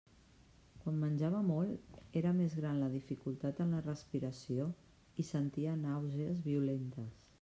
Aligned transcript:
Quan 0.83 0.95
menjava 1.01 1.41
molt, 1.49 1.99
era 2.21 2.31
més 2.39 2.55
gran 2.61 2.81
la 2.85 2.89
dificultat 2.95 3.61
en 3.67 3.75
la 3.77 3.83
respiració 3.89 4.67
i 5.25 5.27
sentia 5.33 5.77
nàusees 5.85 6.43
violentes. 6.49 7.23